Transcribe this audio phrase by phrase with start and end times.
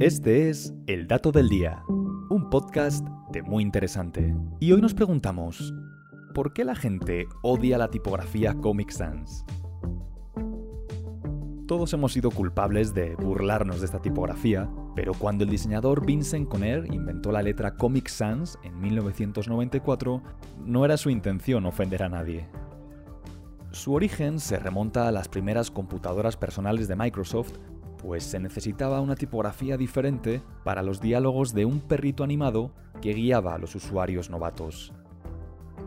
[0.00, 4.32] Este es El Dato del Día, un podcast de muy interesante.
[4.60, 5.74] Y hoy nos preguntamos,
[6.34, 9.44] ¿por qué la gente odia la tipografía Comic Sans?
[11.66, 16.86] Todos hemos sido culpables de burlarnos de esta tipografía, pero cuando el diseñador Vincent Conner
[16.94, 20.22] inventó la letra Comic Sans en 1994,
[20.64, 22.46] no era su intención ofender a nadie.
[23.72, 27.58] Su origen se remonta a las primeras computadoras personales de Microsoft,
[28.08, 32.70] pues se necesitaba una tipografía diferente para los diálogos de un perrito animado
[33.02, 34.94] que guiaba a los usuarios novatos.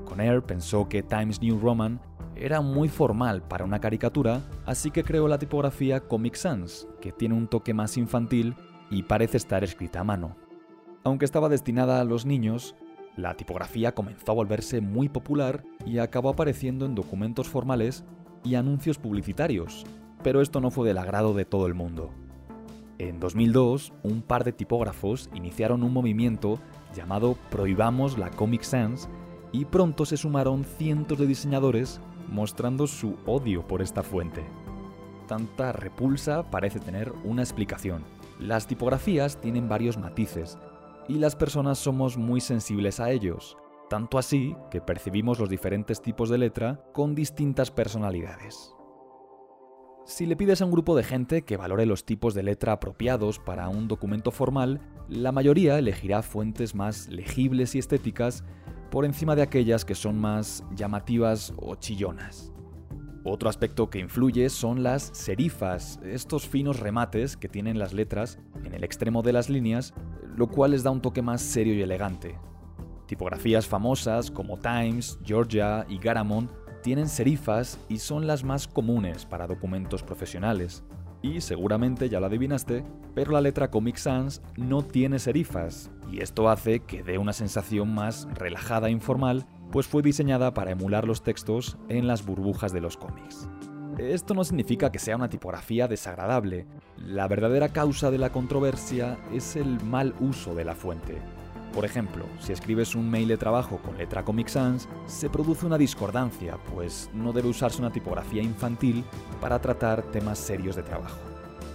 [0.05, 1.99] Conner pensó que Times New Roman
[2.35, 7.33] era muy formal para una caricatura, así que creó la tipografía Comic Sans, que tiene
[7.33, 8.53] un toque más infantil
[8.91, 10.35] y parece estar escrita a mano.
[11.03, 12.75] Aunque estaba destinada a los niños,
[13.17, 18.03] la tipografía comenzó a volverse muy popular y acabó apareciendo en documentos formales
[18.43, 19.87] y anuncios publicitarios,
[20.23, 22.11] pero esto no fue del agrado de todo el mundo.
[22.97, 26.59] En 2002, un par de tipógrafos iniciaron un movimiento
[26.93, 29.09] llamado Prohibamos la Comic Sans
[29.51, 31.99] y pronto se sumaron cientos de diseñadores
[32.29, 34.43] mostrando su odio por esta fuente.
[35.27, 38.03] Tanta repulsa parece tener una explicación.
[38.39, 40.57] Las tipografías tienen varios matices
[41.07, 43.57] y las personas somos muy sensibles a ellos,
[43.89, 48.75] tanto así que percibimos los diferentes tipos de letra con distintas personalidades.
[50.05, 53.37] Si le pides a un grupo de gente que valore los tipos de letra apropiados
[53.37, 58.43] para un documento formal, la mayoría elegirá fuentes más legibles y estéticas
[58.89, 62.51] por encima de aquellas que son más llamativas o chillonas.
[63.23, 68.73] Otro aspecto que influye son las serifas, estos finos remates que tienen las letras en
[68.73, 69.93] el extremo de las líneas,
[70.35, 72.39] lo cual les da un toque más serio y elegante.
[73.05, 76.49] Tipografías famosas como Times, Georgia y Garamond
[76.81, 80.83] tienen serifas y son las más comunes para documentos profesionales.
[81.21, 86.49] Y seguramente ya lo adivinaste, pero la letra Comic Sans no tiene serifas, y esto
[86.49, 91.23] hace que dé una sensación más relajada e informal, pues fue diseñada para emular los
[91.23, 93.47] textos en las burbujas de los cómics.
[93.97, 96.65] Esto no significa que sea una tipografía desagradable,
[96.97, 101.17] la verdadera causa de la controversia es el mal uso de la fuente.
[101.73, 105.77] Por ejemplo, si escribes un mail de trabajo con letra Comic Sans, se produce una
[105.77, 109.05] discordancia, pues no debe usarse una tipografía infantil
[109.39, 111.17] para tratar temas serios de trabajo.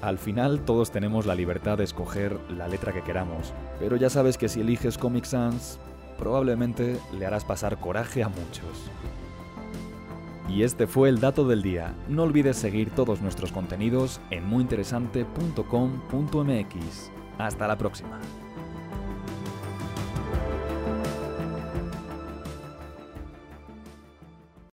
[0.03, 4.37] Al final todos tenemos la libertad de escoger la letra que queramos, pero ya sabes
[4.37, 5.79] que si eliges Comic Sans,
[6.19, 8.91] probablemente le harás pasar coraje a muchos.
[10.49, 11.95] Y este fue el dato del día.
[12.09, 17.11] No olvides seguir todos nuestros contenidos en muyinteresante.com.mx.
[17.39, 18.21] Hasta la próxima.